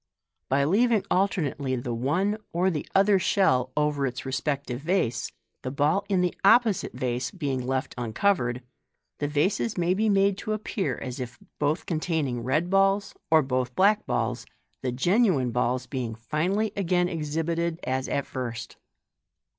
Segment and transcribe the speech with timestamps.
[0.49, 5.31] By leaving alternately the one or the other shell over its respective vase,
[5.61, 8.63] the ball in the opposite vase being left uncoveied,
[9.19, 13.75] the vases may be made to appear as if both containing red balls or both
[13.75, 14.47] black balls,
[14.81, 18.77] the genuine balls beins; finally again exhibited as at first.